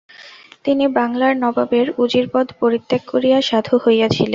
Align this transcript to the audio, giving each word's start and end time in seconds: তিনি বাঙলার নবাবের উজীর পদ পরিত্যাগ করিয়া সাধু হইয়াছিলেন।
তিনি 0.65 0.85
বাঙলার 0.97 1.33
নবাবের 1.37 1.87
উজীর 1.97 2.25
পদ 2.33 2.47
পরিত্যাগ 2.59 3.01
করিয়া 3.07 3.37
সাধু 3.41 3.75
হইয়াছিলেন। 3.77 4.29